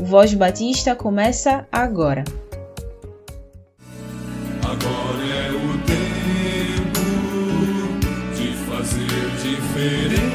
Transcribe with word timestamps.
Voz 0.00 0.32
Batista 0.32 0.94
começa 0.94 1.66
agora. 1.72 2.22
Agora 4.62 5.24
é 5.26 5.50
o 5.50 5.78
tempo 5.84 7.00
de 8.36 8.52
fazer 8.68 9.30
diferença, 9.42 10.27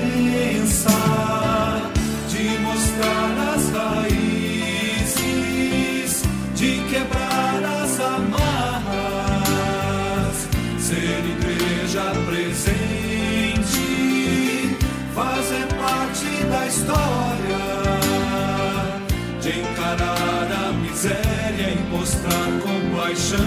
compaixão, 23.13 23.39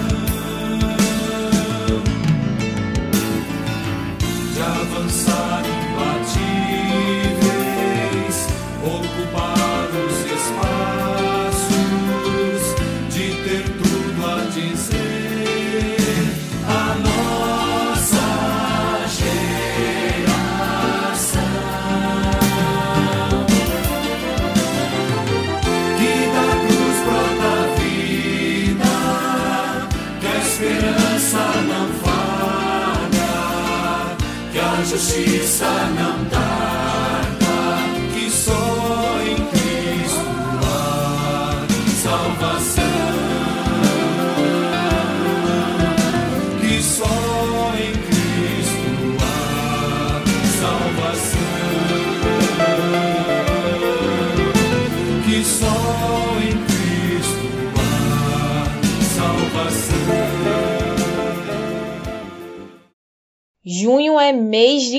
de 4.53 4.61
avançar 4.61 5.76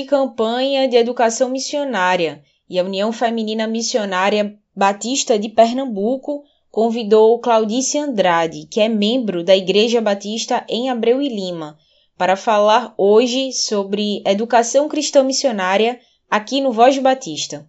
campanha 0.09 0.87
de 0.87 0.97
educação 0.97 1.49
missionária 1.49 2.41
e 2.67 2.79
a 2.79 2.83
União 2.83 3.11
Feminina 3.11 3.67
Missionária 3.67 4.57
Batista 4.75 5.37
de 5.37 5.49
Pernambuco 5.49 6.41
convidou 6.71 7.39
Claudice 7.39 7.99
Andrade, 7.99 8.65
que 8.71 8.81
é 8.81 8.89
membro 8.89 9.43
da 9.43 9.55
Igreja 9.55 10.01
Batista 10.01 10.65
em 10.67 10.89
Abreu 10.89 11.21
e 11.21 11.29
Lima, 11.29 11.77
para 12.17 12.35
falar 12.35 12.91
hoje 12.97 13.53
sobre 13.53 14.23
educação 14.25 14.89
cristã 14.89 15.21
missionária 15.21 15.99
aqui 16.27 16.59
no 16.59 16.71
Voz 16.71 16.97
Batista. 16.97 17.67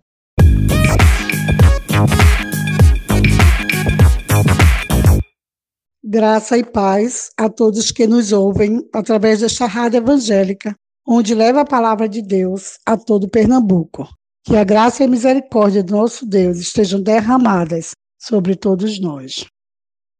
Graça 6.02 6.56
e 6.56 6.64
paz 6.64 7.30
a 7.36 7.50
todos 7.50 7.92
que 7.92 8.06
nos 8.06 8.32
ouvem 8.32 8.78
através 8.94 9.40
desta 9.40 9.66
rádio 9.66 9.98
evangélica, 9.98 10.74
onde 11.12 11.34
leva 11.34 11.62
a 11.62 11.64
palavra 11.64 12.08
de 12.08 12.22
Deus 12.22 12.78
a 12.86 12.96
todo 12.96 13.28
Pernambuco. 13.28 14.08
Que 14.44 14.56
a 14.56 14.62
graça 14.62 15.02
e 15.02 15.06
a 15.06 15.08
misericórdia 15.08 15.82
do 15.82 15.96
nosso 15.96 16.24
Deus 16.24 16.58
estejam 16.58 17.02
derramadas 17.02 17.90
sobre 18.16 18.54
todos 18.54 19.00
nós. 19.00 19.44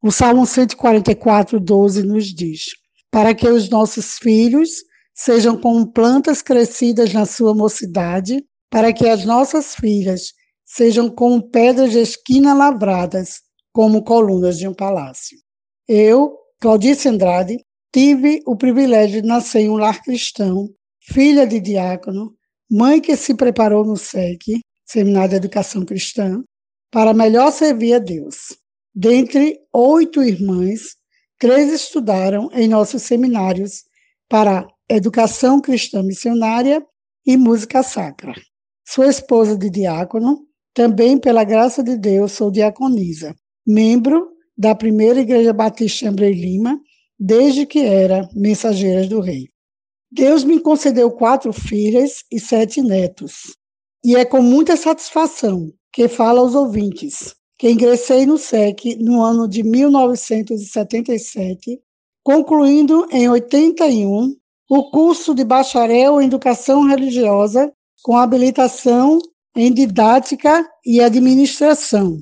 O 0.03 0.11
Salmo 0.11 0.45
144, 0.45 1.61
12 1.61 2.03
nos 2.03 2.27
diz: 2.34 2.62
Para 3.09 3.33
que 3.37 3.49
os 3.49 3.69
nossos 3.69 4.19
filhos 4.19 4.71
sejam 5.15 5.61
como 5.61 5.93
plantas 5.93 6.43
crescidas 6.43 7.12
na 7.12 7.25
sua 7.25 7.55
mocidade, 7.55 8.45
para 8.69 8.93
que 8.93 9.09
as 9.09 9.25
nossas 9.25 9.77
filhas 9.77 10.33
sejam 10.67 11.09
como 11.09 11.51
pedras 11.51 11.93
de 11.93 12.01
esquina 12.01 12.53
lavradas, 12.53 13.43
como 13.72 14.03
colunas 14.03 14.59
de 14.59 14.67
um 14.67 14.75
palácio. 14.75 15.39
Eu, 15.87 16.37
Claudice 16.61 17.09
Andrade, 17.09 17.59
tive 17.93 18.43
o 18.45 18.57
privilégio 18.57 19.22
de 19.22 19.28
nascer 19.28 19.61
em 19.61 19.71
um 19.71 19.77
lar 19.77 20.03
cristão, 20.03 20.69
filha 21.12 21.44
de 21.44 21.59
diácono, 21.59 22.32
mãe 22.71 23.00
que 23.00 23.16
se 23.16 23.34
preparou 23.34 23.84
no 23.84 23.97
SEC, 23.97 24.60
Seminário 24.87 25.31
de 25.31 25.37
Educação 25.37 25.84
Cristã, 25.84 26.41
para 26.91 27.12
melhor 27.12 27.50
servir 27.50 27.94
a 27.94 27.98
Deus. 27.98 28.56
Dentre 28.94 29.59
oito 29.72 30.22
irmãs, 30.22 30.97
três 31.38 31.72
estudaram 31.72 32.48
em 32.53 32.69
nossos 32.69 33.03
seminários 33.03 33.82
para 34.28 34.66
Educação 34.88 35.60
Cristã 35.60 36.03
Missionária 36.03 36.84
e 37.27 37.37
Música 37.37 37.82
Sacra. 37.82 38.34
Sua 38.87 39.09
esposa 39.09 39.56
de 39.56 39.69
diácono, 39.69 40.47
também 40.72 41.19
pela 41.19 41.44
graça 41.44 41.82
de 41.82 41.97
Deus, 41.97 42.32
sou 42.32 42.50
diaconisa, 42.50 43.34
membro 43.66 44.31
da 44.56 44.75
primeira 44.75 45.21
Igreja 45.21 45.53
Batista 45.53 46.09
Abreu 46.09 46.32
Lima, 46.32 46.78
desde 47.19 47.66
que 47.66 47.81
era 47.81 48.28
Mensageiras 48.32 49.09
do 49.09 49.21
Rei. 49.21 49.50
Deus 50.12 50.43
me 50.43 50.59
concedeu 50.59 51.09
quatro 51.10 51.53
filhas 51.53 52.25
e 52.31 52.41
sete 52.41 52.82
netos. 52.82 53.54
E 54.04 54.16
é 54.16 54.25
com 54.25 54.43
muita 54.43 54.76
satisfação 54.76 55.72
que 55.93 56.09
falo 56.09 56.41
aos 56.41 56.54
ouvintes 56.54 57.34
que 57.59 57.71
ingressei 57.71 58.25
no 58.25 58.38
SEC 58.38 58.97
no 58.98 59.22
ano 59.22 59.47
de 59.47 59.62
1977, 59.62 61.78
concluindo 62.24 63.07
em 63.12 63.28
81 63.28 64.34
o 64.71 64.91
curso 64.91 65.34
de 65.34 65.45
bacharel 65.45 66.18
em 66.21 66.24
Educação 66.24 66.86
Religiosa 66.86 67.71
com 68.03 68.16
habilitação 68.16 69.18
em 69.54 69.71
Didática 69.72 70.66
e 70.86 71.03
Administração. 71.03 72.18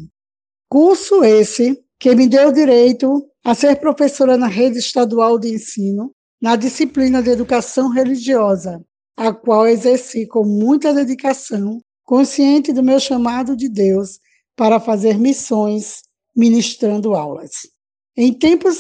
Curso 0.69 1.23
esse 1.23 1.81
que 2.00 2.12
me 2.17 2.26
deu 2.26 2.50
direito 2.50 3.25
a 3.44 3.55
ser 3.55 3.76
professora 3.76 4.37
na 4.37 4.49
rede 4.49 4.79
estadual 4.79 5.38
de 5.38 5.55
ensino, 5.55 6.12
na 6.40 6.56
disciplina 6.56 7.23
de 7.23 7.31
educação 7.31 7.88
religiosa, 7.88 8.82
a 9.17 9.32
qual 9.32 9.67
exerci 9.67 10.26
com 10.26 10.44
muita 10.44 10.94
dedicação, 10.94 11.81
consciente 12.05 12.73
do 12.73 12.82
meu 12.82 13.00
chamado 13.00 13.56
de 13.56 13.69
Deus 13.69 14.19
para 14.56 14.81
fazer 14.81 15.19
missões, 15.19 16.02
ministrando 16.35 17.14
aulas. 17.14 17.50
Em 18.17 18.32
tempos 18.32 18.79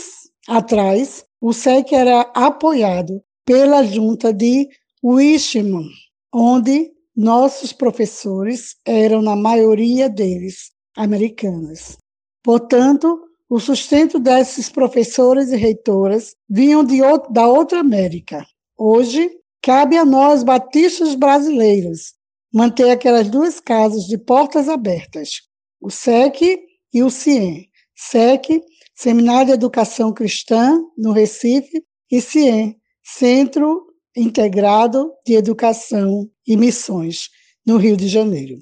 atrás, 0.48 1.24
o 1.40 1.52
SEC 1.52 1.92
era 1.92 2.20
apoiado 2.34 3.22
pela 3.44 3.84
junta 3.84 4.32
de 4.32 4.68
Wishman, 5.02 5.88
onde 6.32 6.90
nossos 7.16 7.72
professores 7.72 8.76
eram, 8.84 9.20
na 9.20 9.34
maioria 9.34 10.08
deles, 10.08 10.70
americanos. 10.96 11.96
Portanto, 12.42 13.27
o 13.48 13.58
sustento 13.58 14.18
desses 14.18 14.68
professores 14.68 15.50
e 15.50 15.56
reitoras 15.56 16.34
vinham 16.48 16.84
de, 16.84 16.98
da 17.30 17.46
outra 17.46 17.80
América. 17.80 18.46
Hoje, 18.76 19.30
cabe 19.62 19.96
a 19.96 20.04
nós, 20.04 20.42
batistas 20.42 21.14
brasileiros, 21.14 22.14
manter 22.52 22.90
aquelas 22.90 23.28
duas 23.28 23.58
casas 23.58 24.04
de 24.04 24.18
portas 24.18 24.68
abertas, 24.68 25.42
o 25.80 25.90
SEC 25.90 26.60
e 26.92 27.02
o 27.02 27.10
CIEM. 27.10 27.66
SEC, 27.96 28.62
Seminário 28.94 29.46
de 29.46 29.52
Educação 29.52 30.12
Cristã, 30.12 30.80
no 30.96 31.12
Recife, 31.12 31.82
e 32.10 32.20
CIEM, 32.20 32.76
Centro 33.02 33.86
Integrado 34.16 35.12
de 35.26 35.34
Educação 35.34 36.28
e 36.46 36.56
Missões, 36.56 37.28
no 37.66 37.76
Rio 37.76 37.96
de 37.96 38.08
Janeiro. 38.08 38.58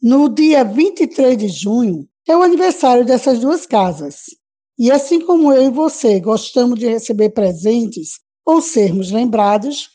No 0.00 0.28
dia 0.28 0.64
23 0.64 1.36
de 1.36 1.48
junho 1.48 2.08
é 2.26 2.36
o 2.36 2.42
aniversário 2.42 3.04
dessas 3.04 3.40
duas 3.40 3.66
casas. 3.66 4.24
E 4.78 4.90
assim 4.90 5.20
como 5.20 5.52
eu 5.52 5.62
e 5.62 5.70
você 5.70 6.18
gostamos 6.18 6.78
de 6.78 6.86
receber 6.86 7.30
presentes 7.30 8.18
ou 8.44 8.60
sermos 8.60 9.10
lembrados, 9.10 9.90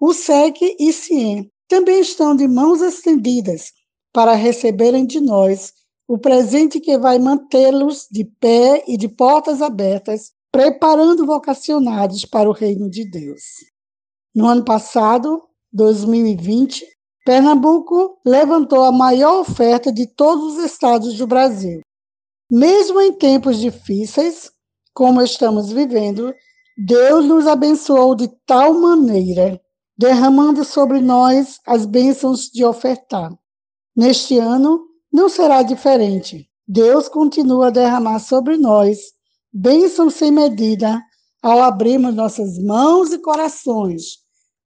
o 0.00 0.12
SEC 0.12 0.76
e 0.78 0.92
CIEM 0.92 1.50
também 1.68 2.00
estão 2.00 2.34
de 2.34 2.46
mãos 2.46 2.82
estendidas 2.82 3.72
para 4.12 4.34
receberem 4.34 5.06
de 5.06 5.20
nós 5.20 5.72
o 6.06 6.18
presente 6.18 6.80
que 6.80 6.98
vai 6.98 7.18
mantê-los 7.18 8.06
de 8.10 8.24
pé 8.24 8.84
e 8.86 8.96
de 8.96 9.08
portas 9.08 9.62
abertas, 9.62 10.32
preparando 10.52 11.24
vocacionados 11.24 12.24
para 12.24 12.48
o 12.48 12.52
reino 12.52 12.90
de 12.90 13.08
Deus. 13.08 13.42
No 14.34 14.46
ano 14.46 14.64
passado, 14.64 15.42
2020, 15.72 16.84
Pernambuco 17.24 18.18
levantou 18.24 18.84
a 18.84 18.92
maior 18.92 19.40
oferta 19.40 19.90
de 19.90 20.06
todos 20.06 20.58
os 20.58 20.64
estados 20.64 21.16
do 21.16 21.26
Brasil. 21.26 21.80
Mesmo 22.50 23.00
em 23.00 23.14
tempos 23.14 23.58
difíceis, 23.58 24.52
como 24.92 25.22
estamos 25.22 25.72
vivendo, 25.72 26.34
Deus 26.76 27.24
nos 27.24 27.46
abençoou 27.46 28.14
de 28.14 28.28
tal 28.44 28.74
maneira, 28.74 29.58
derramando 29.96 30.64
sobre 30.64 31.00
nós 31.00 31.58
as 31.66 31.86
bênçãos 31.86 32.50
de 32.52 32.62
ofertar. 32.62 33.32
Neste 33.96 34.38
ano, 34.38 34.84
não 35.10 35.28
será 35.28 35.62
diferente. 35.62 36.46
Deus 36.68 37.08
continua 37.08 37.68
a 37.68 37.70
derramar 37.70 38.18
sobre 38.18 38.56
nós 38.58 39.14
bênçãos 39.52 40.14
sem 40.14 40.32
medida 40.32 41.00
ao 41.42 41.62
abrirmos 41.62 42.14
nossas 42.14 42.58
mãos 42.58 43.12
e 43.12 43.18
corações 43.18 44.18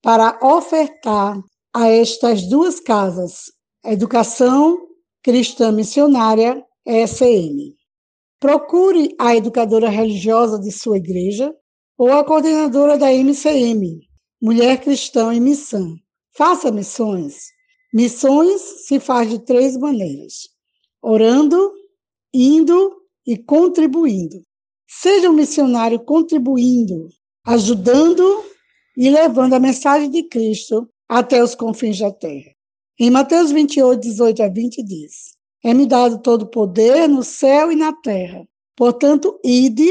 para 0.02 0.38
ofertar 0.42 1.38
a 1.74 1.88
estas 1.88 2.48
duas 2.48 2.80
casas, 2.80 3.52
Educação 3.84 4.78
Cristã 5.22 5.70
Missionária, 5.70 6.64
ESM. 6.86 7.74
Procure 8.40 9.14
a 9.18 9.36
educadora 9.36 9.88
religiosa 9.88 10.58
de 10.58 10.70
sua 10.70 10.96
igreja 10.96 11.54
ou 11.96 12.12
a 12.12 12.24
coordenadora 12.24 12.96
da 12.96 13.12
MCM, 13.12 14.00
Mulher 14.40 14.80
Cristã 14.80 15.34
em 15.34 15.40
Missão. 15.40 15.96
Faça 16.36 16.70
missões. 16.70 17.48
Missões 17.92 18.60
se 18.86 19.00
faz 19.00 19.28
de 19.28 19.44
três 19.44 19.76
maneiras: 19.76 20.48
orando, 21.02 21.72
indo 22.32 23.02
e 23.26 23.36
contribuindo. 23.36 24.40
Seja 24.86 25.28
um 25.28 25.34
missionário 25.34 26.00
contribuindo, 26.04 27.08
ajudando 27.44 28.44
e 28.96 29.10
levando 29.10 29.54
a 29.54 29.60
mensagem 29.60 30.10
de 30.10 30.22
Cristo 30.22 30.88
até 31.08 31.42
os 31.42 31.54
confins 31.54 31.98
da 31.98 32.12
terra. 32.12 32.52
Em 33.00 33.10
Mateus 33.10 33.50
28, 33.50 34.00
18 34.00 34.42
a 34.42 34.48
20 34.48 34.82
diz: 34.82 35.36
É-me 35.64 35.86
dado 35.86 36.20
todo 36.20 36.42
o 36.42 36.50
poder 36.50 37.08
no 37.08 37.22
céu 37.22 37.72
e 37.72 37.76
na 37.76 37.92
terra. 37.92 38.46
Portanto, 38.76 39.38
ide, 39.44 39.88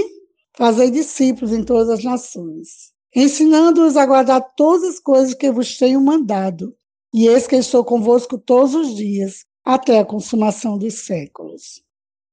fazei 0.55 0.91
discípulos 0.91 1.51
em 1.53 1.63
todas 1.63 1.89
as 1.89 2.03
nações, 2.03 2.93
ensinando-os 3.15 3.97
a 3.97 4.05
guardar 4.05 4.45
todas 4.55 4.83
as 4.95 4.99
coisas 4.99 5.33
que 5.33 5.51
vos 5.51 5.77
tenho 5.77 5.99
mandado. 5.99 6.75
E 7.13 7.27
eis 7.27 7.47
que 7.47 7.55
estou 7.55 7.83
convosco 7.83 8.37
todos 8.37 8.75
os 8.75 8.95
dias, 8.95 9.45
até 9.65 9.99
a 9.99 10.05
consumação 10.05 10.77
dos 10.77 11.05
séculos. 11.05 11.81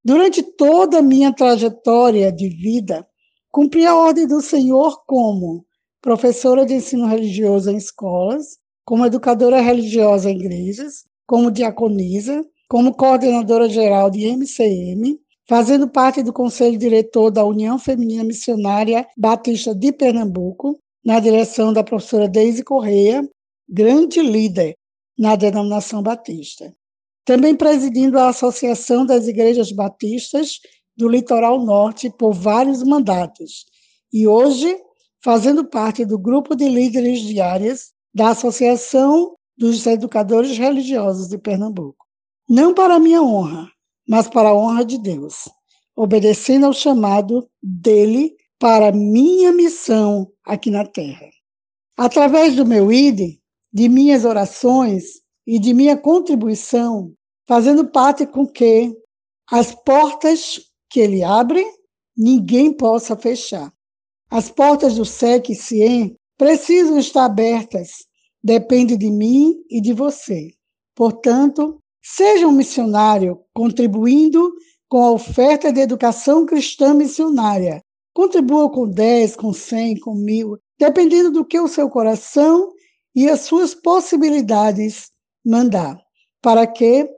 Durante 0.05 0.43
toda 0.43 0.99
a 0.99 1.03
minha 1.03 1.33
trajetória 1.33 2.31
de 2.31 2.49
vida, 2.49 3.07
cumpri 3.51 3.87
a 3.87 3.95
ordem 3.95 4.27
do 4.27 4.41
Senhor 4.41 5.05
como 5.07 5.65
professora 6.03 6.67
de 6.67 6.75
ensino 6.75 7.07
religioso 7.07 7.71
em 7.71 7.77
escolas, 7.77 8.59
como 8.85 9.07
educadora 9.07 9.61
religiosa 9.61 10.31
em 10.31 10.37
igrejas, 10.37 11.05
como 11.27 11.51
diaconisa, 11.51 12.45
como 12.69 12.95
coordenadora 12.95 13.69
geral 13.69 14.11
de 14.11 14.27
MCM, 14.27 15.19
fazendo 15.49 15.89
parte 15.89 16.23
do 16.23 16.33
conselho 16.33 16.79
diretor 16.79 17.31
da 17.31 17.45
União 17.45 17.79
Feminina 17.79 18.25
Missionária 18.25 19.07
Batista 19.17 19.75
de 19.75 19.93
Pernambuco, 19.93 20.79
na 21.05 21.21
direção 21.21 21.73
da 21.73 21.85
professora 21.85 22.27
Deise 22.27 22.65
Correia, 22.65 23.29
grande 23.69 24.21
líder 24.21 24.75
na 25.19 25.37
denominação 25.37 26.03
batista. 26.03 26.75
Também 27.25 27.55
presidindo 27.55 28.19
a 28.19 28.29
Associação 28.29 29.05
das 29.05 29.29
Igrejas 29.29 29.71
Batistas 29.71 30.61
do 30.97 31.09
Litoral 31.09 31.63
Norte 31.63 32.11
por 32.11 32.33
vários 32.33 32.83
mandatos. 32.83 33.67
E 34.13 34.27
hoje, 34.27 34.77
fazendo 35.23 35.65
parte 35.65 36.05
do 36.05 36.19
grupo 36.19 36.55
de 36.55 36.69
líderes 36.69 37.21
diárias 37.21 37.94
da 38.15 38.31
Associação 38.31 39.35
dos 39.57 39.85
Educadores 39.87 40.57
Religiosos 40.57 41.29
de 41.29 41.37
Pernambuco. 41.37 42.07
Não 42.49 42.73
para 42.73 43.01
minha 43.01 43.23
honra, 43.23 43.69
mas 44.09 44.29
para 44.29 44.51
a 44.51 44.55
honra 44.55 44.85
de 44.85 44.99
Deus, 44.99 45.49
obedecendo 45.97 46.67
ao 46.67 46.73
chamado 46.73 47.49
dele 47.63 48.37
para 48.59 48.93
minha 48.93 49.53
missão 49.53 50.31
aqui 50.45 50.71
na 50.71 50.87
terra. 50.87 51.29
Através 51.97 52.55
do 52.55 52.65
meu 52.65 52.93
ID, 52.93 53.39
de 53.73 53.89
minhas 53.89 54.25
orações 54.25 55.05
e 55.47 55.59
de 55.59 55.75
minha 55.75 55.97
contribuição, 55.97 57.13
fazendo 57.47 57.89
parte 57.89 58.27
com 58.27 58.47
que 58.47 58.97
as 59.51 59.75
portas 59.75 60.61
que 60.89 61.01
ele 61.01 61.23
abre, 61.23 61.65
ninguém 62.17 62.73
possa 62.73 63.17
fechar. 63.17 63.73
As 64.31 64.51
portas 64.51 64.95
do 64.95 65.05
SEC 65.05 65.51
e 65.51 65.55
CIEM 65.55 66.17
precisam 66.37 66.99
estar 66.99 67.25
abertas. 67.25 68.07
Depende 68.43 68.97
de 68.97 69.11
mim 69.11 69.55
e 69.71 69.81
de 69.81 69.93
você. 69.93 70.51
Portanto, 70.95 71.81
seja 72.03 72.47
um 72.47 72.53
missionário 72.53 73.41
contribuindo 73.55 74.53
com 74.89 75.03
a 75.03 75.13
oferta 75.13 75.73
de 75.73 75.81
educação 75.81 76.47
cristã 76.47 76.95
missionária. 76.95 77.83
Contribua 78.15 78.71
com 78.71 78.89
10, 78.89 79.37
com 79.37 79.53
100, 79.53 80.01
com 80.01 80.15
mil, 80.15 80.59
dependendo 80.79 81.31
do 81.33 81.45
que 81.45 81.59
o 81.59 81.67
seu 81.67 81.89
coração 81.89 82.71
e 83.15 83.29
as 83.29 83.41
suas 83.41 83.75
possibilidades 83.75 85.11
mandar, 85.45 86.01
para 86.43 86.67
que 86.67 87.09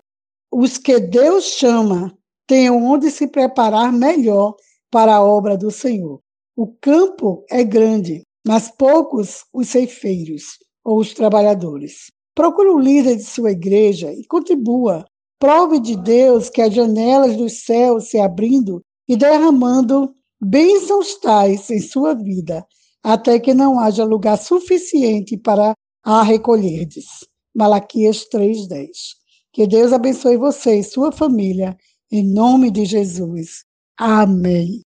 os 0.51 0.79
que 0.79 0.99
Deus 1.01 1.45
chama 1.45 2.17
tenham 2.47 2.83
onde 2.85 3.11
se 3.11 3.27
preparar 3.27 3.93
melhor 3.93 4.55
para 4.91 5.17
a 5.17 5.23
obra 5.23 5.57
do 5.57 5.71
Senhor. 5.71 6.21
O 6.57 6.69
campo 6.81 7.45
é 7.51 7.63
grande, 7.63 8.23
mas 8.47 8.71
poucos 8.71 9.45
os 9.53 9.69
ceifeiros 9.69 10.45
ou 10.85 11.01
os 11.01 11.13
trabalhadores. 11.13 12.13
Procure 12.35 12.69
o 12.69 12.79
líder 12.79 13.17
de 13.17 13.25
sua 13.25 13.51
igreja 13.51 14.13
e 14.13 14.25
contribua. 14.27 15.05
Prove 15.39 15.81
de 15.81 15.97
Deus 15.97 16.49
que 16.49 16.63
as 16.63 16.73
janelas 16.73 17.37
dos 17.37 17.65
céus 17.65 18.09
se 18.09 18.19
abrindo 18.19 18.81
e 19.09 19.17
derramando 19.17 20.15
bênçãos 20.41 21.19
tais 21.19 21.69
em 21.71 21.81
sua 21.81 22.15
vida, 22.15 22.65
até 23.03 23.41
que 23.41 23.53
não 23.53 23.81
haja 23.81 24.05
lugar 24.05 24.39
suficiente 24.39 25.37
para 25.37 25.75
a 26.05 26.23
recolherdes. 26.23 27.07
Malaquias 27.55 28.27
3:10. 28.29 29.17
Que 29.53 29.67
Deus 29.67 29.93
abençoe 29.93 30.37
você 30.37 30.79
e 30.79 30.85
sua 30.85 31.11
família, 31.11 31.77
em 32.13 32.23
nome 32.23 32.71
de 32.71 32.85
Jesus. 32.85 33.65
Amém. 33.99 34.83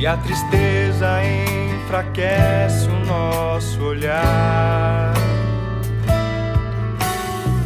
E 0.00 0.06
a 0.06 0.16
tristeza 0.16 1.20
enfraquece 1.22 2.88
o 2.88 3.04
nosso 3.04 3.82
olhar. 3.82 5.12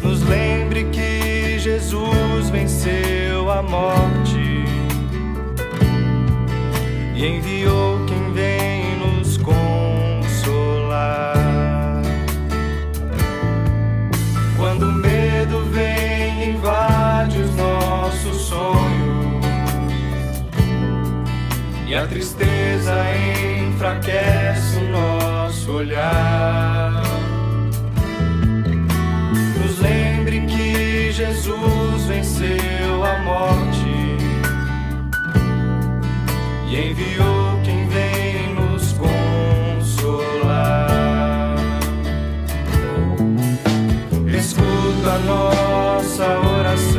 Nos 0.03 0.21
lembre 0.23 0.83
que 0.91 1.57
Jesus 1.57 2.49
venceu 2.49 3.49
a 3.49 3.63
morte 3.63 4.65
e 7.15 7.25
enviou 7.25 8.05
quem 8.05 8.14
tristeza 22.35 22.95
enfraquece 23.67 24.77
o 24.77 24.89
nosso 24.89 25.71
olhar. 25.71 27.01
Nos 29.61 29.79
lembre 29.79 30.41
que 30.41 31.11
Jesus 31.11 32.03
venceu 32.07 33.03
a 33.03 33.19
morte 33.19 33.85
e 36.69 36.91
enviou 36.91 37.59
quem 37.63 37.87
vem 37.87 38.53
nos 38.55 38.93
consolar. 38.93 40.35
Escuta 44.27 45.17
nossa 45.25 46.25
oração, 46.39 46.94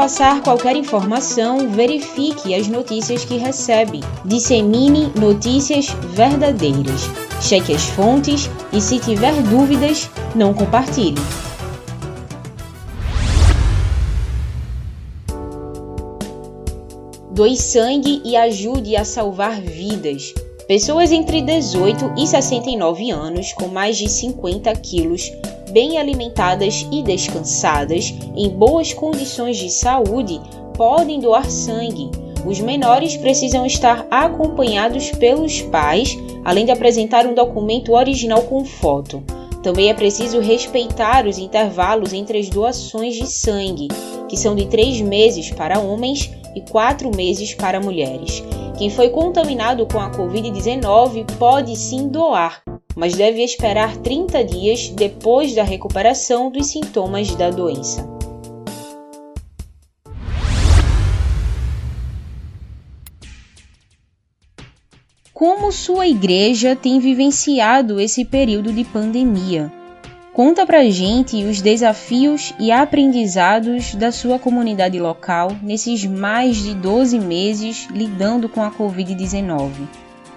Repassar 0.00 0.42
qualquer 0.42 0.76
informação, 0.76 1.68
verifique 1.68 2.54
as 2.54 2.66
notícias 2.66 3.22
que 3.22 3.36
recebe. 3.36 4.00
Dissemine 4.24 5.12
notícias 5.14 5.88
verdadeiras. 6.14 7.02
Cheque 7.42 7.74
as 7.74 7.82
fontes 7.82 8.48
e, 8.72 8.80
se 8.80 8.98
tiver 8.98 9.34
dúvidas, 9.42 10.08
não 10.34 10.54
compartilhe. 10.54 11.20
Doe 17.30 17.54
sangue 17.54 18.22
e 18.24 18.38
ajude 18.38 18.96
a 18.96 19.04
salvar 19.04 19.60
vidas. 19.60 20.32
Pessoas 20.66 21.12
entre 21.12 21.42
18 21.42 22.14
e 22.16 22.26
69 22.26 23.10
anos 23.10 23.52
com 23.52 23.68
mais 23.68 23.98
de 23.98 24.08
50 24.08 24.74
quilos, 24.76 25.30
bem 25.70 25.98
alimentadas 25.98 26.86
e 26.92 27.02
descansadas, 27.02 28.12
em 28.36 28.48
boas 28.48 28.92
condições 28.92 29.56
de 29.56 29.70
saúde, 29.70 30.40
podem 30.74 31.20
doar 31.20 31.50
sangue. 31.50 32.10
Os 32.46 32.60
menores 32.60 33.16
precisam 33.16 33.66
estar 33.66 34.06
acompanhados 34.10 35.10
pelos 35.10 35.60
pais, 35.62 36.16
além 36.44 36.64
de 36.64 36.72
apresentar 36.72 37.26
um 37.26 37.34
documento 37.34 37.92
original 37.92 38.42
com 38.42 38.64
foto. 38.64 39.22
Também 39.62 39.90
é 39.90 39.94
preciso 39.94 40.40
respeitar 40.40 41.26
os 41.26 41.36
intervalos 41.36 42.14
entre 42.14 42.38
as 42.38 42.48
doações 42.48 43.14
de 43.14 43.26
sangue, 43.26 43.88
que 44.26 44.36
são 44.36 44.54
de 44.56 44.66
3 44.66 45.02
meses 45.02 45.50
para 45.50 45.78
homens 45.78 46.30
e 46.56 46.62
4 46.62 47.14
meses 47.14 47.52
para 47.54 47.78
mulheres. 47.78 48.42
Quem 48.80 48.88
foi 48.88 49.10
contaminado 49.10 49.86
com 49.86 49.98
a 49.98 50.10
Covid-19 50.10 51.36
pode 51.38 51.76
sim 51.76 52.08
doar, 52.08 52.62
mas 52.96 53.14
deve 53.14 53.44
esperar 53.44 53.94
30 53.98 54.42
dias 54.42 54.88
depois 54.88 55.54
da 55.54 55.62
recuperação 55.62 56.50
dos 56.50 56.68
sintomas 56.68 57.34
da 57.34 57.50
doença. 57.50 58.08
como 65.34 65.72
sua 65.72 66.06
igreja 66.06 66.76
tem 66.76 67.00
vivenciado 67.00 67.98
esse 67.98 68.26
período 68.26 68.74
de 68.74 68.84
pandemia. 68.84 69.72
Conta 70.32 70.64
pra 70.64 70.88
gente 70.88 71.42
os 71.44 71.60
desafios 71.60 72.54
e 72.58 72.70
aprendizados 72.70 73.96
da 73.96 74.12
sua 74.12 74.38
comunidade 74.38 74.98
local 74.98 75.56
nesses 75.60 76.06
mais 76.06 76.56
de 76.56 76.72
12 76.72 77.18
meses 77.18 77.88
lidando 77.90 78.48
com 78.48 78.62
a 78.62 78.70
Covid-19. 78.70 79.72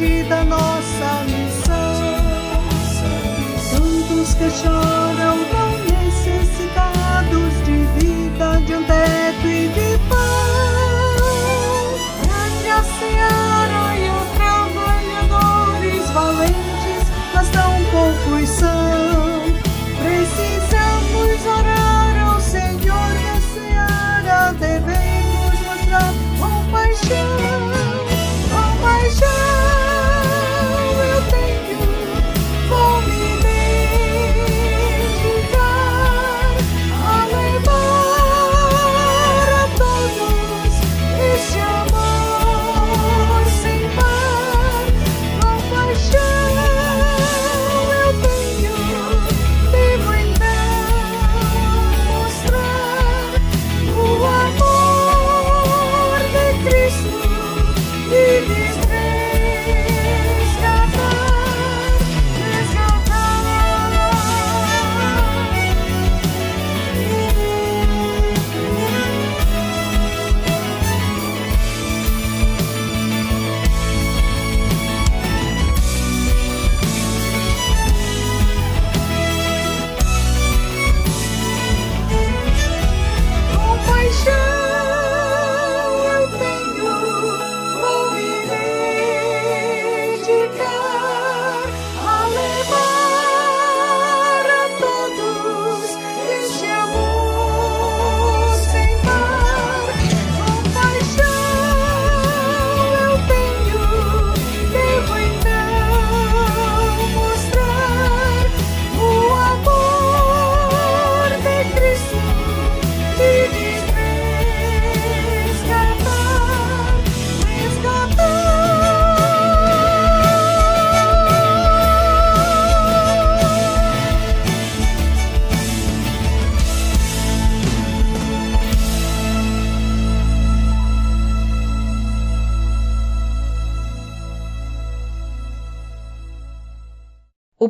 Parte 0.05 0.35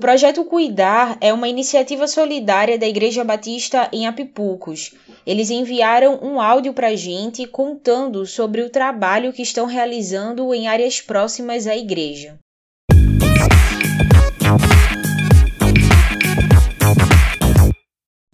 projeto 0.06 0.46
Cuidar 0.46 1.18
é 1.20 1.34
uma 1.34 1.48
iniciativa 1.48 2.08
solidária 2.08 2.78
da 2.78 2.88
Igreja 2.88 3.24
Batista 3.24 3.90
em 3.92 4.06
Apipucos. 4.06 4.94
Eles 5.26 5.50
enviaram 5.50 6.20
um 6.22 6.40
áudio 6.40 6.74
para 6.74 6.90
a 6.90 6.96
gente 6.96 7.48
contando 7.48 8.24
sobre 8.24 8.62
o 8.62 8.70
trabalho 8.70 9.34
que 9.34 9.42
estão 9.42 9.66
realizando 9.66 10.54
em 10.54 10.68
áreas 10.68 11.02
próximas 11.02 11.66
à 11.66 11.76
igreja. 11.76 12.36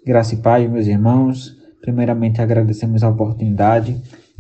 Graça 0.06 0.36
e 0.36 0.40
paz, 0.40 0.70
meus 0.70 0.88
irmãos. 0.88 1.56
Primeiramente, 1.80 2.42
agradecemos 2.42 3.02
a 3.02 3.08
oportunidade 3.08 3.96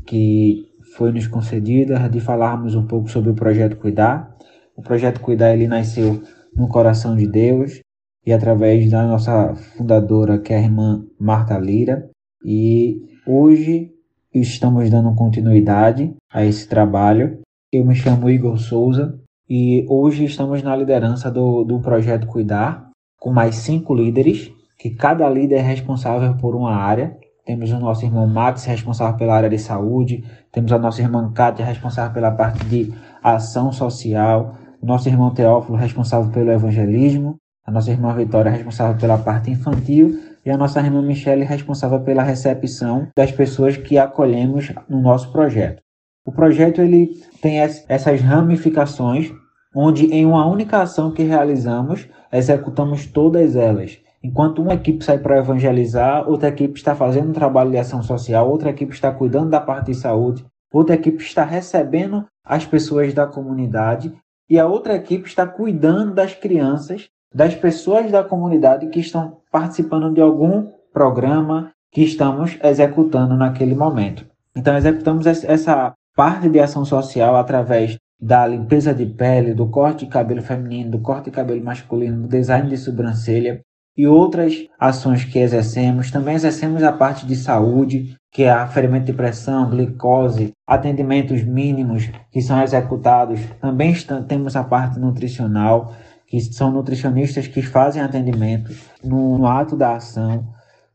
que 0.05 0.65
foi 0.97 1.13
nos 1.13 1.27
concedida 1.27 2.09
de 2.09 2.19
falarmos 2.19 2.75
um 2.75 2.85
pouco 2.85 3.09
sobre 3.09 3.29
o 3.31 3.35
projeto 3.35 3.77
Cuidar. 3.77 4.35
O 4.75 4.81
projeto 4.81 5.21
Cuidar 5.21 5.53
ele 5.53 5.65
nasceu 5.65 6.21
no 6.55 6.67
coração 6.67 7.15
de 7.15 7.27
Deus 7.27 7.81
e 8.25 8.31
através 8.31 8.89
da 8.89 9.05
nossa 9.05 9.55
fundadora, 9.55 10.39
que 10.39 10.53
é 10.53 10.57
a 10.57 10.61
irmã 10.61 11.03
Marta 11.19 11.57
Lira. 11.57 12.09
E 12.45 13.01
hoje 13.25 13.91
estamos 14.33 14.89
dando 14.89 15.13
continuidade 15.15 16.13
a 16.31 16.45
esse 16.45 16.67
trabalho. 16.67 17.39
Eu 17.71 17.85
me 17.85 17.95
chamo 17.95 18.29
Igor 18.29 18.57
Souza 18.57 19.19
e 19.49 19.85
hoje 19.89 20.23
estamos 20.25 20.61
na 20.63 20.75
liderança 20.75 21.29
do, 21.29 21.63
do 21.63 21.79
projeto 21.79 22.27
Cuidar, 22.27 22.89
com 23.19 23.31
mais 23.31 23.55
cinco 23.55 23.93
líderes, 23.93 24.51
que 24.77 24.89
cada 24.91 25.29
líder 25.29 25.57
é 25.57 25.61
responsável 25.61 26.35
por 26.37 26.55
uma 26.55 26.75
área. 26.75 27.17
Temos 27.45 27.71
o 27.71 27.79
nosso 27.79 28.05
irmão 28.05 28.27
Max, 28.27 28.65
responsável 28.65 29.17
pela 29.17 29.35
área 29.35 29.49
de 29.49 29.57
saúde, 29.57 30.23
temos 30.51 30.71
a 30.71 30.77
nossa 30.77 31.01
irmã 31.01 31.31
Kátia, 31.33 31.65
responsável 31.65 32.13
pela 32.13 32.31
parte 32.31 32.63
de 32.65 32.93
ação 33.21 33.71
social, 33.71 34.55
o 34.81 34.85
nosso 34.85 35.07
irmão 35.07 35.33
Teófilo, 35.33 35.77
responsável 35.77 36.31
pelo 36.31 36.51
evangelismo, 36.51 37.37
a 37.65 37.71
nossa 37.71 37.91
irmã 37.91 38.13
Vitória, 38.15 38.51
responsável 38.51 38.99
pela 38.99 39.17
parte 39.17 39.51
infantil, 39.51 40.19
e 40.43 40.49
a 40.49 40.57
nossa 40.57 40.79
irmã 40.79 41.01
Michele, 41.03 41.43
responsável 41.43 41.99
pela 41.99 42.23
recepção 42.23 43.07
das 43.15 43.31
pessoas 43.31 43.77
que 43.77 43.99
acolhemos 43.99 44.73
no 44.89 44.99
nosso 44.99 45.31
projeto. 45.31 45.83
O 46.25 46.31
projeto 46.31 46.81
ele 46.81 47.11
tem 47.41 47.59
essas 47.59 48.21
ramificações, 48.21 49.31
onde 49.75 50.07
em 50.07 50.25
uma 50.25 50.45
única 50.47 50.81
ação 50.81 51.11
que 51.11 51.23
realizamos, 51.23 52.07
executamos 52.33 53.05
todas 53.05 53.55
elas. 53.55 53.99
Enquanto 54.23 54.61
uma 54.61 54.73
equipe 54.73 55.03
sai 55.03 55.19
para 55.19 55.37
evangelizar, 55.37 56.27
outra 56.27 56.49
equipe 56.49 56.77
está 56.77 56.95
fazendo 56.95 57.29
um 57.29 57.33
trabalho 57.33 57.71
de 57.71 57.77
ação 57.77 58.01
social, 58.01 58.49
outra 58.49 58.69
equipe 58.69 58.93
está 58.93 59.11
cuidando 59.11 59.49
da 59.49 59.61
parte 59.61 59.87
de 59.87 59.95
saúde, 59.95 60.45
outra 60.71 60.95
equipe 60.95 61.21
está 61.23 61.43
recebendo 61.43 62.25
as 62.43 62.65
pessoas 62.65 63.13
da 63.13 63.27
comunidade 63.27 64.13
e 64.51 64.59
a 64.59 64.67
outra 64.67 64.95
equipe 64.95 65.29
está 65.29 65.47
cuidando 65.47 66.13
das 66.13 66.33
crianças, 66.33 67.07
das 67.33 67.55
pessoas 67.55 68.11
da 68.11 68.21
comunidade 68.21 68.87
que 68.87 68.99
estão 68.99 69.37
participando 69.49 70.13
de 70.13 70.19
algum 70.19 70.69
programa 70.91 71.71
que 71.89 72.03
estamos 72.03 72.59
executando 72.61 73.37
naquele 73.37 73.73
momento. 73.73 74.25
Então, 74.53 74.75
executamos 74.75 75.25
essa 75.25 75.93
parte 76.17 76.49
de 76.49 76.59
ação 76.59 76.83
social 76.83 77.37
através 77.37 77.95
da 78.19 78.45
limpeza 78.45 78.93
de 78.93 79.05
pele, 79.05 79.53
do 79.53 79.69
corte 79.69 80.03
de 80.03 80.11
cabelo 80.11 80.41
feminino, 80.41 80.91
do 80.91 80.99
corte 80.99 81.29
de 81.29 81.31
cabelo 81.31 81.63
masculino, 81.63 82.23
do 82.23 82.27
design 82.27 82.69
de 82.69 82.75
sobrancelha 82.75 83.61
e 83.95 84.05
outras 84.05 84.67
ações 84.77 85.23
que 85.23 85.39
exercemos. 85.39 86.11
Também 86.11 86.35
exercemos 86.35 86.83
a 86.83 86.91
parte 86.91 87.25
de 87.25 87.37
saúde, 87.37 88.17
que 88.31 88.43
é 88.43 88.51
aferimento 88.51 89.05
de 89.05 89.13
pressão, 89.13 89.69
glicose, 89.69 90.53
atendimentos 90.65 91.43
mínimos 91.43 92.09
que 92.31 92.41
são 92.41 92.63
executados. 92.63 93.41
Também 93.59 93.93
temos 94.27 94.55
a 94.55 94.63
parte 94.63 94.97
nutricional, 94.97 95.93
que 96.25 96.39
são 96.39 96.71
nutricionistas 96.71 97.47
que 97.47 97.61
fazem 97.61 98.01
atendimento 98.01 98.71
no, 99.03 99.37
no 99.37 99.47
ato 99.47 99.75
da 99.75 99.97
ação. 99.97 100.47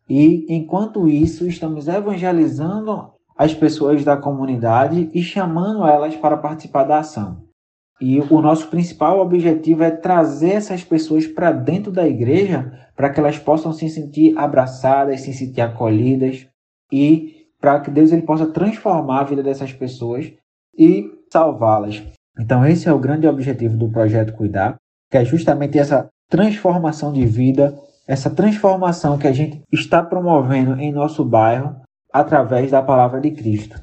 E 0.09 0.47
enquanto 0.49 1.09
isso, 1.09 1.47
estamos 1.47 1.89
evangelizando 1.89 3.11
as 3.37 3.53
pessoas 3.53 4.03
da 4.03 4.17
comunidade 4.17 5.11
e 5.13 5.23
chamando 5.23 5.87
elas 5.87 6.17
para 6.17 6.39
participar 6.39 6.85
da 6.85 7.01
ação. 7.01 7.45
E 8.01 8.19
o 8.21 8.41
nosso 8.41 8.69
principal 8.69 9.21
objetivo 9.21 9.83
é 9.83 9.91
trazer 9.91 10.53
essas 10.53 10.83
pessoas 10.83 11.27
para 11.27 11.53
dentro 11.53 11.93
da 11.93 12.07
igreja 12.07 12.73
para 12.95 13.11
que 13.11 13.21
elas 13.21 13.39
possam 13.39 13.73
se 13.73 13.91
sentir 13.91 14.37
abraçadas, 14.39 15.21
se 15.21 15.35
sentir 15.35 15.61
acolhidas 15.61 16.47
e 16.93 17.47
para 17.61 17.81
que 17.81 17.91
Deus 17.91 18.13
ele 18.13 18.23
possa 18.23 18.47
transformar 18.47 19.21
a 19.21 19.25
vida 19.25 19.43
dessas 19.43 19.73
pessoas 19.73 20.33
e 20.77 21.11
salvá-las. 21.33 22.03
Então 22.39 22.67
esse 22.67 22.89
é 22.89 22.93
o 22.93 22.99
grande 22.99 23.27
objetivo 23.27 23.77
do 23.77 23.91
projeto 23.91 24.35
Cuidar, 24.35 24.77
que 25.11 25.17
é 25.17 25.25
justamente 25.25 25.79
essa 25.79 26.09
transformação 26.29 27.13
de 27.13 27.25
vida, 27.25 27.77
essa 28.07 28.31
transformação 28.31 29.19
que 29.19 29.27
a 29.27 29.33
gente 29.33 29.63
está 29.73 30.03
promovendo 30.03 30.81
em 30.81 30.93
nosso 30.93 31.25
bairro 31.25 31.77
através 32.13 32.71
da 32.71 32.83
palavra 32.83 33.21
de 33.21 33.31
Cristo. 33.31 33.81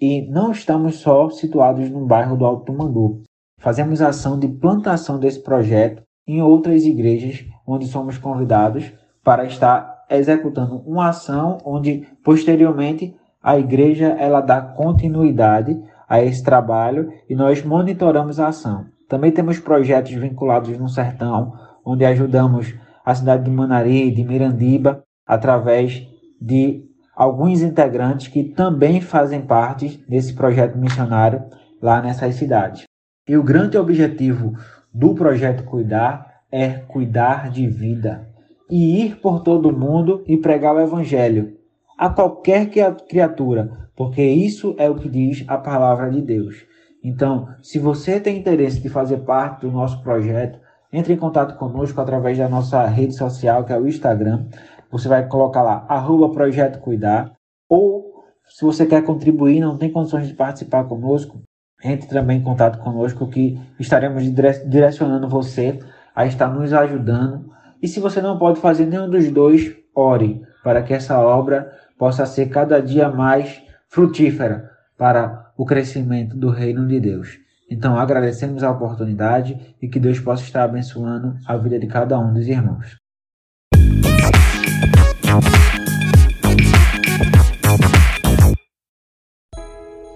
E 0.00 0.28
não 0.30 0.52
estamos 0.52 0.96
só 0.96 1.30
situados 1.30 1.88
no 1.88 2.06
bairro 2.06 2.36
do 2.36 2.44
Alto 2.44 2.72
Mandu. 2.72 3.22
fazemos 3.58 4.02
ação 4.02 4.38
de 4.38 4.48
plantação 4.48 5.18
desse 5.18 5.42
projeto 5.42 6.02
em 6.26 6.42
outras 6.42 6.84
igrejas 6.84 7.44
onde 7.66 7.86
somos 7.86 8.18
convidados 8.18 8.92
para 9.22 9.46
estar 9.46 9.93
executando 10.10 10.82
uma 10.86 11.08
ação 11.08 11.58
onde 11.64 12.06
posteriormente 12.22 13.14
a 13.42 13.58
igreja 13.58 14.08
ela 14.18 14.40
dá 14.40 14.60
continuidade 14.60 15.80
a 16.08 16.22
esse 16.22 16.42
trabalho 16.42 17.12
e 17.28 17.34
nós 17.34 17.62
monitoramos 17.62 18.40
a 18.40 18.48
ação. 18.48 18.86
Também 19.08 19.30
temos 19.30 19.58
projetos 19.58 20.12
vinculados 20.12 20.76
no 20.78 20.88
sertão, 20.88 21.52
onde 21.84 22.04
ajudamos 22.04 22.74
a 23.04 23.14
cidade 23.14 23.44
de 23.44 23.50
Manari, 23.50 24.10
de 24.10 24.24
Mirandiba, 24.24 25.02
através 25.26 26.06
de 26.40 26.82
alguns 27.14 27.62
integrantes 27.62 28.28
que 28.28 28.44
também 28.44 29.00
fazem 29.00 29.42
parte 29.42 30.02
desse 30.08 30.34
projeto 30.34 30.78
missionário 30.78 31.44
lá 31.80 32.00
nessas 32.00 32.34
cidades. 32.34 32.84
E 33.28 33.36
o 33.36 33.42
grande 33.42 33.76
objetivo 33.76 34.54
do 34.92 35.14
projeto 35.14 35.64
Cuidar 35.64 36.42
é 36.50 36.70
cuidar 36.70 37.50
de 37.50 37.66
vida 37.66 38.33
e 38.70 39.04
ir 39.04 39.16
por 39.20 39.42
todo 39.42 39.68
o 39.68 39.78
mundo 39.78 40.22
e 40.26 40.36
pregar 40.36 40.74
o 40.74 40.80
evangelho 40.80 41.56
a 41.96 42.10
qualquer 42.10 42.70
criatura, 43.08 43.88
porque 43.94 44.22
isso 44.22 44.74
é 44.78 44.90
o 44.90 44.96
que 44.96 45.08
diz 45.08 45.44
a 45.46 45.56
palavra 45.56 46.10
de 46.10 46.20
Deus. 46.20 46.66
Então, 47.02 47.48
se 47.62 47.78
você 47.78 48.18
tem 48.18 48.38
interesse 48.38 48.80
de 48.80 48.88
fazer 48.88 49.18
parte 49.18 49.60
do 49.60 49.70
nosso 49.70 50.02
projeto, 50.02 50.58
entre 50.94 51.12
em 51.12 51.16
contato 51.16 51.56
conosco 51.58 52.00
através 52.00 52.38
da 52.38 52.48
nossa 52.48 52.86
rede 52.86 53.14
social, 53.14 53.64
que 53.64 53.72
é 53.72 53.78
o 53.78 53.88
Instagram. 53.88 54.46
Você 54.92 55.08
vai 55.08 55.26
colocar 55.26 55.60
lá, 55.60 55.84
arroba 55.88 56.30
Projeto 56.30 56.78
Cuidar. 56.78 57.32
Ou, 57.68 58.22
se 58.46 58.64
você 58.64 58.86
quer 58.86 59.02
contribuir 59.02 59.58
não 59.58 59.76
tem 59.76 59.90
condições 59.90 60.28
de 60.28 60.34
participar 60.34 60.84
conosco, 60.84 61.42
entre 61.82 62.08
também 62.08 62.38
em 62.38 62.44
contato 62.44 62.78
conosco, 62.78 63.26
que 63.26 63.60
estaremos 63.78 64.22
direcionando 64.22 65.28
você 65.28 65.80
a 66.14 66.26
estar 66.26 66.48
nos 66.48 66.72
ajudando. 66.72 67.52
E 67.84 67.86
se 67.86 68.00
você 68.00 68.22
não 68.22 68.38
pode 68.38 68.60
fazer 68.60 68.86
nenhum 68.86 69.10
dos 69.10 69.30
dois, 69.30 69.76
ore 69.94 70.40
para 70.62 70.82
que 70.82 70.94
essa 70.94 71.20
obra 71.20 71.70
possa 71.98 72.24
ser 72.24 72.48
cada 72.48 72.80
dia 72.80 73.10
mais 73.10 73.62
frutífera 73.90 74.70
para 74.96 75.52
o 75.54 75.66
crescimento 75.66 76.34
do 76.34 76.48
reino 76.48 76.88
de 76.88 76.98
Deus. 76.98 77.38
Então 77.70 77.98
agradecemos 77.98 78.62
a 78.62 78.70
oportunidade 78.70 79.76
e 79.82 79.86
que 79.86 80.00
Deus 80.00 80.18
possa 80.18 80.42
estar 80.42 80.64
abençoando 80.64 81.34
a 81.46 81.58
vida 81.58 81.78
de 81.78 81.86
cada 81.86 82.18
um 82.18 82.32
dos 82.32 82.48
irmãos. 82.48 82.96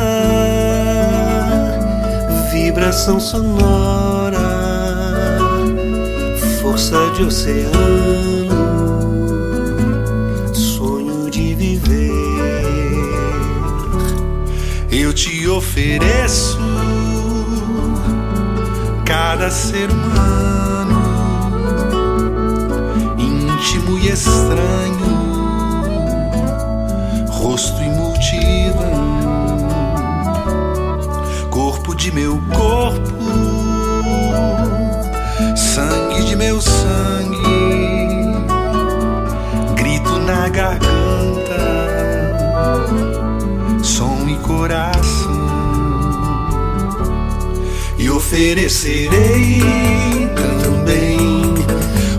vibração 2.51 3.19
sonora, 3.19 4.39
força 6.61 6.97
de 7.15 7.23
oceano. 7.23 8.54
Te 15.15 15.47
ofereço 15.47 16.59
cada 19.05 19.49
ser 19.49 19.89
humano, 19.89 21.01
íntimo 23.17 23.97
e 23.97 24.09
estranho, 24.09 25.05
rosto 27.29 27.81
e 27.81 27.89
multidão, 27.91 29.69
corpo 31.49 31.95
de 31.95 32.11
meu 32.11 32.37
corpo, 32.53 33.15
sangue 35.55 36.25
de 36.25 36.35
meu 36.35 36.59
sangue, 36.59 37.44
oferecerei 48.35 49.63
também 50.61 51.17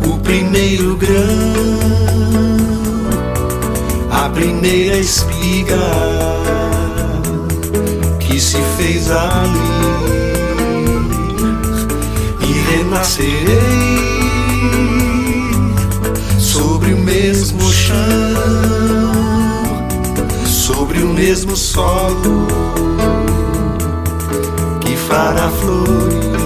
o 0.09 0.19
primeiro 0.21 0.97
grão, 0.97 1.13
a 4.11 4.27
primeira 4.31 4.97
espiga 4.97 5.77
que 8.19 8.41
se 8.41 8.57
fez 8.79 9.11
ali. 9.11 9.77
E 12.41 12.77
renascerei 12.77 13.37
sobre 16.39 16.95
o 16.95 16.99
mesmo 16.99 17.71
chão, 17.71 17.95
sobre 20.47 21.03
o 21.03 21.09
mesmo 21.09 21.55
solo 21.55 22.47
para 25.09 25.51
florir. 25.51 26.46